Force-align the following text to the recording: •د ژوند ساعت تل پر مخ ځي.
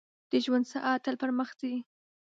•د 0.31 0.33
ژوند 0.45 0.65
ساعت 0.71 0.99
تل 1.05 1.15
پر 1.21 1.31
مخ 1.37 1.49
ځي. 1.59 1.75